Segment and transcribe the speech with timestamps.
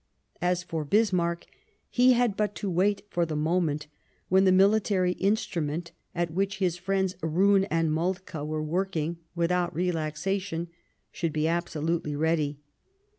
[0.41, 1.45] As for Bismarck,
[1.87, 3.85] he had but to wait for the moment
[4.29, 10.69] when the military instrument, at which his friends, Roon and Moltke, were working without relaxation,
[11.11, 12.57] should be absolutely ready.